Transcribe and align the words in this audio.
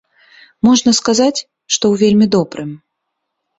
Можна 0.67 0.93
сказаць, 1.01 1.45
што 1.77 1.81
ў 1.91 1.93
вельмі 2.07 2.27
добрым. 2.39 2.69